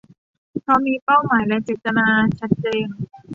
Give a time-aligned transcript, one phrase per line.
[0.61, 2.07] เพราะมีเป้าหมายและเจตนา
[2.39, 2.87] ชัดเจน